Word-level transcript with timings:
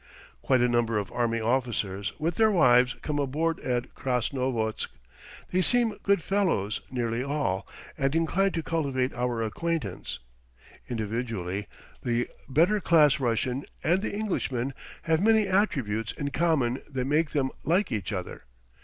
Quite 0.41 0.61
a 0.61 0.67
number 0.67 0.97
of 0.97 1.11
army 1.11 1.39
officers, 1.39 2.13
with 2.19 2.33
their 2.37 2.49
wives, 2.49 2.95
come 3.03 3.19
aboard 3.19 3.59
at 3.59 3.93
Krasnovodsk. 3.93 4.89
They 5.51 5.61
seem 5.61 5.93
good 6.01 6.23
fellows, 6.23 6.81
nearly 6.89 7.21
all, 7.23 7.67
and 7.99 8.15
inclined 8.15 8.55
to 8.55 8.63
cultivate 8.63 9.13
our 9.13 9.43
acquaintance. 9.43 10.17
Individually, 10.89 11.67
the 12.01 12.27
better 12.49 12.79
class 12.81 13.19
Russian 13.19 13.63
and 13.83 14.01
the 14.01 14.15
Englishman 14.15 14.73
have 15.03 15.21
many 15.21 15.45
attributes 15.47 16.13
in 16.13 16.31
common 16.31 16.81
that 16.89 17.05
make 17.05 17.29
them 17.29 17.51
like 17.63 17.91
each 17.91 18.11
other. 18.11 18.45